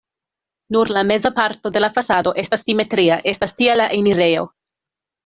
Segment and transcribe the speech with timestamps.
[0.75, 4.49] Nur la meza parto de la fasado estas simetria, estas tie la enirejo.